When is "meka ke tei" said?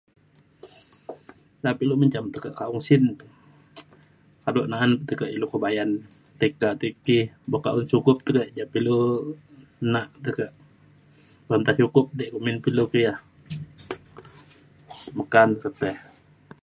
15.15-15.97